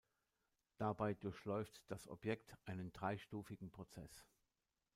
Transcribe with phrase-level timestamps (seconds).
[0.79, 4.25] Dabei „durchläuft“ das Objekt einen dreistufigen Prozess.